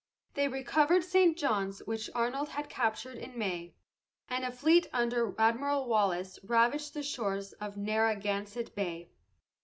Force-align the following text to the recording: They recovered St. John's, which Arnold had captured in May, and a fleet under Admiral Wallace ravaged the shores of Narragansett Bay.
They 0.33 0.47
recovered 0.47 1.03
St. 1.03 1.37
John's, 1.37 1.83
which 1.85 2.09
Arnold 2.15 2.49
had 2.49 2.69
captured 2.69 3.17
in 3.19 3.37
May, 3.37 3.75
and 4.27 4.43
a 4.43 4.51
fleet 4.51 4.87
under 4.91 5.35
Admiral 5.39 5.87
Wallace 5.87 6.39
ravaged 6.43 6.95
the 6.95 7.03
shores 7.03 7.53
of 7.53 7.77
Narragansett 7.77 8.73
Bay. 8.73 9.11